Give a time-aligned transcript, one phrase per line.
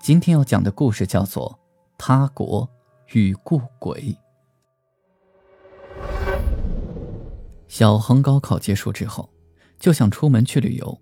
[0.00, 1.52] 今天要讲的故事叫做
[1.98, 2.66] 《他国
[3.12, 4.00] 与故鬼》。
[7.68, 9.28] 小恒高考结束之后，
[9.78, 10.98] 就想出门去旅游。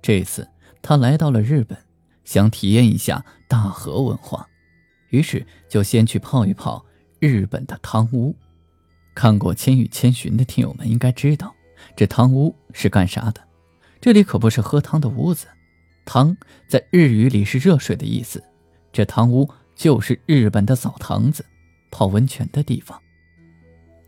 [0.00, 0.48] 这次
[0.80, 1.76] 他来到了日本，
[2.22, 4.46] 想体验一下大和文化，
[5.10, 6.86] 于是就先去泡一泡
[7.18, 8.32] 日本的汤屋。
[9.16, 11.52] 看过《千与千寻》的听友们应该知道，
[11.96, 13.40] 这汤屋是干啥的？
[14.00, 15.48] 这里可不是喝汤的屋子。
[16.08, 16.34] 汤
[16.66, 18.42] 在日语里是热水的意思，
[18.90, 21.44] 这汤屋就是日本的澡堂子，
[21.90, 22.98] 泡温泉的地方。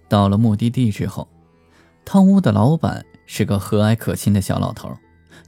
[0.09, 1.29] 到了目的地之后，
[2.07, 4.91] 汤屋的老板是个和蔼可亲的小老头，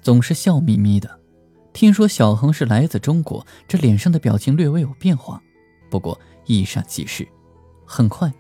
[0.03, 1.19] 总是笑眯眯的。
[1.73, 5.43] 听说小恒是来自中国，这脸上的表情略微有变化，
[5.89, 7.27] 不过一闪即逝。
[7.87, 8.31] 很快，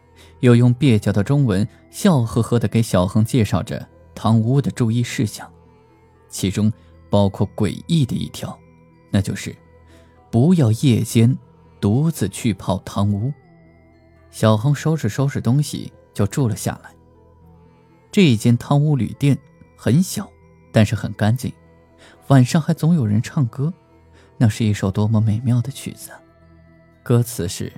[0.40, 5.50] 又用蹩脚的中文笑呵呵地给小恒介绍着汤屋的注意事项，
[6.28, 6.70] 其中。
[7.12, 8.58] 包括诡异的一条，
[9.10, 9.54] 那就是
[10.30, 11.36] 不要夜间
[11.78, 13.30] 独自去泡汤屋。
[14.30, 16.90] 小恒收拾收拾东西就住了下来。
[18.10, 19.36] 这一间汤屋旅店
[19.76, 20.26] 很小，
[20.72, 21.52] 但是很干净。
[22.28, 23.70] 晚上还总有人唱歌，
[24.38, 26.12] 那是一首多么美妙的曲子。
[27.02, 27.70] 歌词是：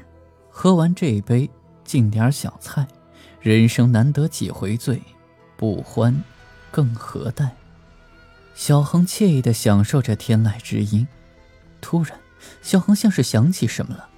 [0.49, 1.51] 喝完这一杯，
[1.83, 2.87] 敬点小菜，
[3.41, 5.03] 人生难得几回醉，
[5.57, 6.23] 不欢
[6.71, 7.51] 更何待。
[8.55, 11.07] 小恒惬意地享受着天籁之音，
[11.81, 12.19] 突然，
[12.63, 14.09] 小恒像是想起什么了。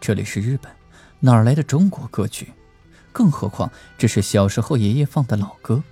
[0.00, 0.72] 这里是日本，
[1.18, 2.52] 哪来的中国歌曲？
[3.12, 5.82] 更何况这是小时候爷爷放的老歌。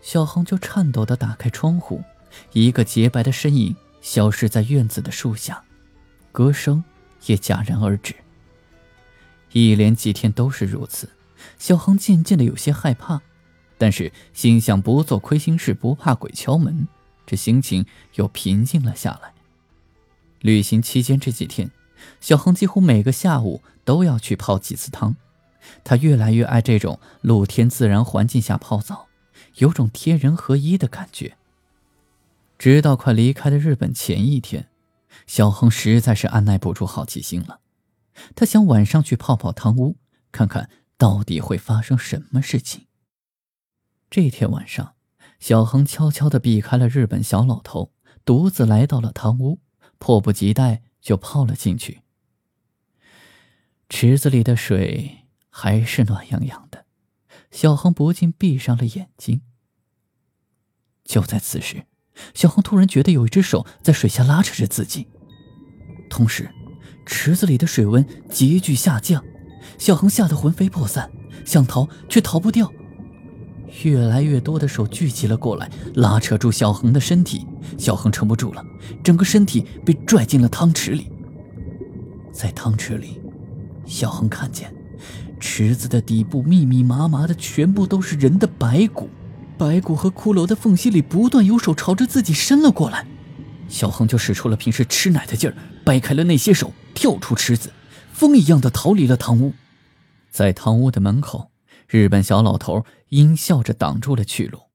[0.00, 2.02] 小恒就颤抖地打开窗户，
[2.52, 5.62] 一个洁白的身影消失在院子的树下，
[6.32, 6.82] 歌声
[7.26, 8.14] 也戛然而止。
[9.52, 11.10] 一连几天都是如此，
[11.58, 13.20] 小恒渐渐的有些害怕，
[13.76, 16.88] 但是心想不做亏心事，不怕鬼敲门。
[17.26, 19.32] 这心情又平静了下来。
[20.40, 21.70] 旅行期间这几天，
[22.20, 25.14] 小恒几乎每个下午都要去泡几次汤。
[25.84, 29.06] 他越来越爱这种露天自然环境下泡澡，
[29.58, 31.36] 有种天人合一的感觉。
[32.58, 34.68] 直到快离开的日本前一天，
[35.26, 37.60] 小恒实在是按耐不住好奇心了，
[38.34, 39.96] 他想晚上去泡泡汤屋，
[40.32, 42.86] 看看到底会发生什么事情。
[44.10, 44.94] 这天晚上。
[45.42, 47.90] 小恒悄悄地避开了日本小老头，
[48.24, 49.58] 独自来到了汤屋，
[49.98, 52.02] 迫不及待就泡了进去。
[53.88, 56.86] 池子里的水还是暖洋洋的，
[57.50, 59.40] 小恒不禁闭上了眼睛。
[61.02, 61.86] 就在此时，
[62.34, 65.08] 小恒突然觉得有一只手在水下拉扯着自己，
[66.08, 66.48] 同时，
[67.04, 69.24] 池子里的水温急剧下降，
[69.76, 71.10] 小恒吓得魂飞魄散，
[71.44, 72.72] 想逃却逃不掉。
[73.82, 77.46] 越来越多的手聚集了过来，拉扯住小恒的身体。
[77.78, 78.64] 小恒撑不住了，
[79.02, 81.10] 整个身体被拽进了汤池里。
[82.32, 83.20] 在汤池里，
[83.84, 84.72] 小恒看见
[85.40, 89.08] 池子的底部密密麻麻的，全部都是人的白骨。
[89.56, 93.06] 白骨和骷髅的缝隙里，不断有手朝着自己伸了过来。
[93.68, 97.70] 小恒就使出了平时吃奶的劲儿，掰开了那些手，跳出池子，
[98.12, 99.52] 风一样的逃离了汤屋。
[100.30, 101.51] 在汤屋的门口。
[101.92, 104.70] 日本小老头阴笑着挡住了去路。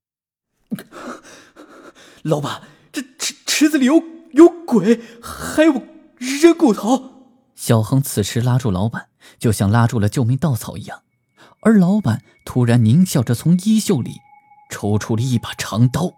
[2.22, 2.62] 老板，
[2.92, 4.00] 这池池子里有
[4.34, 5.82] 有鬼，还有
[6.16, 7.32] 人骨头。
[7.56, 11.02] 小恒此时拉住老板，就像拉住了救命稻草一样。
[11.62, 14.20] 而老板突然狞笑着从衣袖里
[14.70, 16.12] 抽出了一把长刀。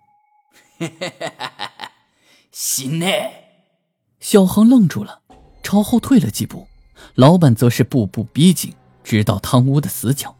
[2.52, 3.06] 行呢？
[4.20, 5.22] 小恒愣住了，
[5.62, 6.68] 朝后退了几步。
[7.14, 10.36] 老板则是步步逼近，直到汤屋的死角。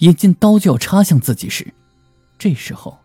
[0.00, 1.74] 眼见刀就要插向自己时，
[2.38, 2.98] 这时候，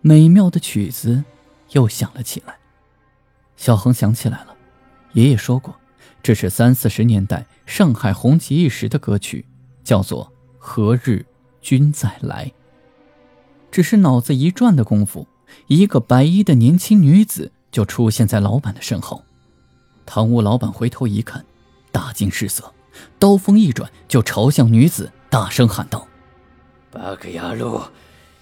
[0.00, 1.24] 美妙的曲子
[1.70, 2.56] 又响了起来。
[3.56, 4.56] 小恒想起来了，
[5.12, 5.76] 爷爷说过，
[6.22, 9.46] 这是三四十年代上海红极一时的歌曲，
[9.84, 10.26] 叫做
[10.58, 11.24] 《何日
[11.60, 12.46] 君再来》。
[13.70, 15.28] 只是脑子一转的功夫，
[15.68, 19.22] 一个白衣的年轻女子就出现在老板的身后。
[20.04, 21.46] 堂屋老板回头一看，
[21.92, 22.72] 大惊失色，
[23.20, 26.08] 刀锋一转，就朝向女子大声喊道。
[26.92, 27.80] 八个牙路，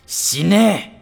[0.06, 0.98] 西内！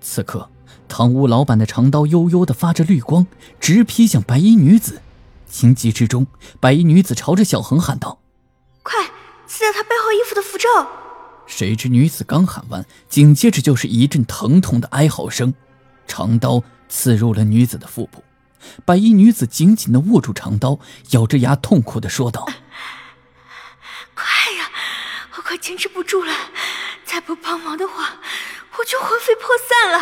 [0.00, 0.48] 此刻，
[0.88, 3.26] 堂屋老板的长刀悠悠的发着绿光，
[3.58, 5.02] 直劈向白衣女子。
[5.48, 6.28] 情急之中，
[6.60, 8.20] 白衣女子朝着小恒喊道
[8.84, 8.94] ：“快
[9.48, 10.68] 撕掉他背后衣服的符咒！”
[11.44, 15.52] 谁知女子刚喊完，紧接着就是一阵疼痛的哀嚎声，
[16.06, 18.22] 长刀刺入了女子的腹部。
[18.84, 20.78] 白衣女子紧紧地握住长刀，
[21.10, 22.46] 咬着牙痛苦地说道
[24.14, 24.24] ：“快
[24.56, 24.70] 呀，
[25.36, 26.32] 我快坚持不住了！
[27.10, 28.20] 再不帮忙的话，
[28.78, 29.98] 我就魂飞魄散了。”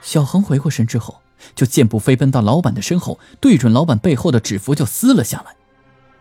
[0.00, 1.20] 小恒回过神之后，
[1.54, 5.54] 就箭步飞奔到老板的身后，对准老板背后的纸符就撕了下来。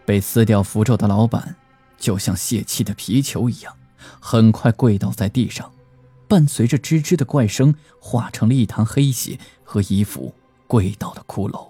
[0.06, 1.56] 被撕掉符咒的老板，
[1.98, 3.77] 就像泄气的皮球一样，
[4.19, 5.71] 很快跪倒在地上，
[6.27, 10.36] 伴随着吱吱的怪声，化成了一滩黑血和一副
[10.68, 11.69] 跪倒的骷髅。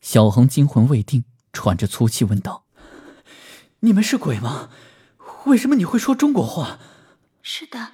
[0.00, 2.64] 小恒惊魂未定，喘着粗气问道
[3.80, 4.70] ：“你们是鬼吗？
[5.48, 6.78] 为什么你会说中国话
[7.42, 7.92] ？”“是的，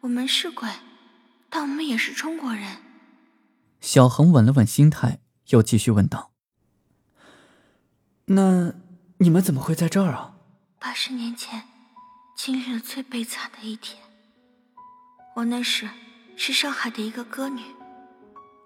[0.00, 0.68] 我们是鬼。”
[1.48, 2.78] 但我们也是中国人。
[3.80, 5.20] 小恒稳了稳心态，
[5.50, 6.32] 又继续问道
[8.26, 8.72] ：“那
[9.18, 10.34] 你们怎么会在这儿啊？”
[10.80, 11.68] 八十年前，
[12.36, 14.02] 经历了最悲惨的一天。
[15.36, 15.88] 我那时
[16.36, 17.62] 是上海的一个歌女，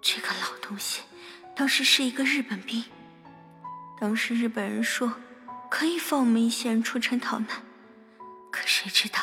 [0.00, 1.02] 这个老东西
[1.54, 2.82] 当时是一个日本兵。
[4.00, 5.12] 当时日本人说
[5.68, 7.62] 可以放我们一些人出城逃难，
[8.50, 9.20] 可谁知道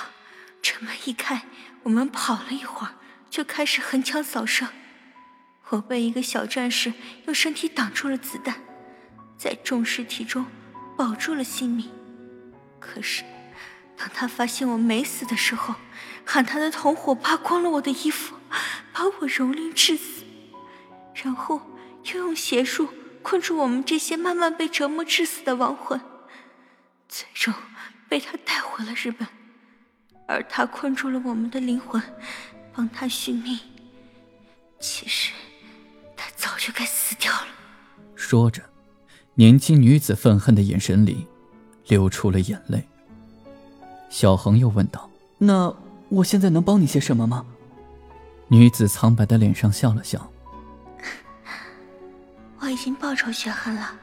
[0.62, 1.44] 城门一开，
[1.84, 2.94] 我们跑了一会儿。
[3.28, 4.66] 就开始横枪扫射，
[5.68, 6.94] 我被一个小战士
[7.26, 8.62] 用身体挡住了子弹，
[9.38, 10.46] 在众尸体中
[10.96, 11.92] 保住了性命。
[12.80, 13.26] 可是，
[13.98, 15.76] 当他发现我没死的时候，
[16.26, 18.38] 喊他的同伙扒光了我的衣服，
[18.94, 20.24] 把我蹂躏致死，
[21.14, 21.62] 然后
[22.06, 22.88] 又用邪术
[23.22, 26.00] 困住我们这些慢慢被折磨致死的亡魂，
[27.10, 27.54] 最终
[28.10, 29.28] 被他带回了日本，
[30.28, 32.02] 而他困住了我们的灵魂。
[32.78, 33.58] 帮他续命，
[34.82, 35.32] 其实
[36.18, 37.48] 他早就该死掉了。
[38.16, 38.62] 说着，
[39.36, 41.26] 年轻女子愤恨的眼神里
[41.88, 42.86] 流出了眼泪。
[44.10, 45.10] 小恒又问道
[45.40, 45.74] ：“那
[46.10, 47.46] 我现在能帮你些什么吗？”
[48.52, 50.30] 女子苍白的脸上笑了笑
[52.60, 53.96] ：“我已经报仇雪恨了，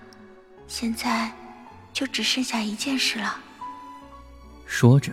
[0.67, 1.31] 现在
[1.93, 3.39] 就只剩下一件事了。”
[4.73, 5.13] 说着。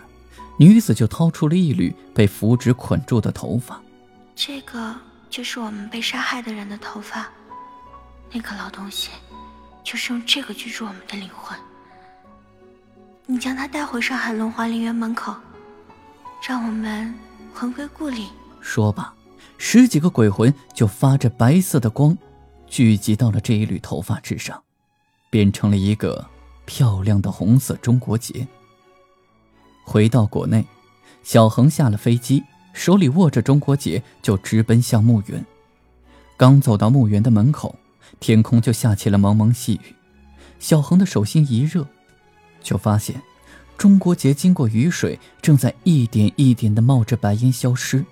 [0.58, 3.82] 女子就掏出了一缕被符纸捆住的头发，
[4.36, 4.96] 这个
[5.30, 7.30] 就是我们被杀害的人的头发。
[8.32, 9.10] 那个老东西
[9.84, 11.58] 就是用这个居住我们的灵魂。
[13.26, 15.34] 你将他带回上海龙华陵园门口，
[16.46, 17.14] 让我们
[17.54, 18.28] 魂归故里。
[18.60, 19.14] 说罢，
[19.58, 22.18] 十几个鬼魂就发着白色的光，
[22.68, 24.62] 聚集到了这一缕头发之上，
[25.30, 26.30] 变成了一个
[26.66, 28.46] 漂亮的红色中国结。
[29.90, 30.64] 回到国内，
[31.24, 32.44] 小恒下了飞机，
[32.74, 35.44] 手里握着中国结，就直奔向墓园。
[36.38, 37.76] 刚走到墓园的门口，
[38.20, 39.96] 天空就下起了蒙蒙细雨。
[40.60, 41.88] 小恒的手心一热，
[42.62, 43.20] 就发现
[43.80, 48.06] 中国结经过雨水，正在一点一点的冒着白烟消失，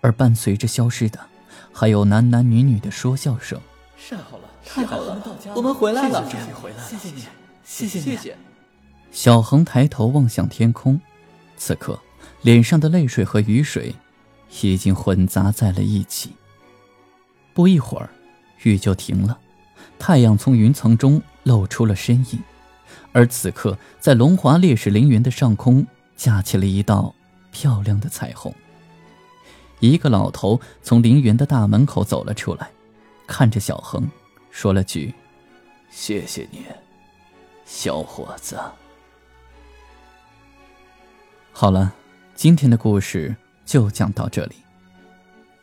[0.00, 1.20] 而伴随着消失的，
[1.74, 3.60] 还有男男女女的说笑声。
[4.08, 5.22] 太好了，太好了，
[5.54, 6.26] 我们回来了，
[6.88, 7.22] 谢谢你，
[7.62, 8.34] 谢谢谢谢。
[9.12, 10.98] 小恒抬头望向天空，
[11.56, 11.98] 此刻
[12.40, 13.94] 脸上的泪水和雨水
[14.62, 16.32] 已经混杂在了一起。
[17.52, 18.08] 不一会儿，
[18.62, 19.38] 雨就停了，
[19.98, 22.42] 太阳从云层中露出了身影，
[23.12, 27.14] 而此刻在龙华烈士陵园的上空架起了一道
[27.50, 28.52] 漂亮的彩虹。
[29.80, 32.70] 一个老头从陵园的大门口走了出来，
[33.26, 34.10] 看着小恒，
[34.50, 35.12] 说了句
[35.90, 36.64] ：“谢谢你，
[37.66, 38.58] 小伙子。”
[41.54, 41.92] 好了，
[42.34, 44.56] 今天的故事就讲到这里。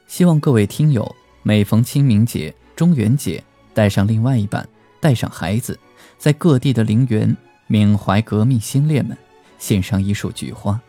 [0.08, 3.44] 希望各位听友每逢清明节、中元节，
[3.74, 4.66] 带上另外一半，
[5.02, 5.78] 带上孩子，
[6.18, 7.36] 在各地的陵园
[7.68, 9.18] 缅怀革命先烈们，
[9.58, 10.80] 献上一束菊花，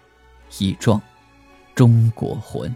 [0.58, 1.00] 以壮
[1.74, 2.72] 中国魂。